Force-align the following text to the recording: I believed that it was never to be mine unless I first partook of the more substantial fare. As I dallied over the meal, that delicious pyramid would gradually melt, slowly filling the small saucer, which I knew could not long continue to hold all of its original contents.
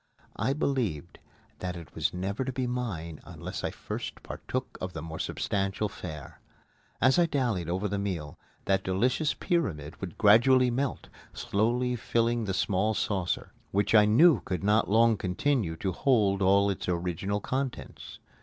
I 0.37 0.53
believed 0.53 1.19
that 1.59 1.75
it 1.77 1.93
was 1.93 2.11
never 2.11 2.43
to 2.43 2.51
be 2.51 2.65
mine 2.65 3.19
unless 3.23 3.63
I 3.63 3.69
first 3.69 4.23
partook 4.23 4.75
of 4.81 4.93
the 4.93 5.01
more 5.03 5.19
substantial 5.19 5.87
fare. 5.87 6.41
As 6.99 7.19
I 7.19 7.27
dallied 7.27 7.69
over 7.69 7.87
the 7.87 7.99
meal, 7.99 8.39
that 8.65 8.83
delicious 8.83 9.35
pyramid 9.35 10.01
would 10.01 10.17
gradually 10.17 10.71
melt, 10.71 11.09
slowly 11.33 11.95
filling 11.95 12.45
the 12.45 12.53
small 12.55 12.95
saucer, 12.95 13.53
which 13.69 13.93
I 13.93 14.05
knew 14.05 14.39
could 14.39 14.63
not 14.63 14.89
long 14.89 15.17
continue 15.17 15.75
to 15.75 15.91
hold 15.91 16.41
all 16.41 16.71
of 16.71 16.75
its 16.77 16.89
original 16.89 17.39
contents. 17.39 18.17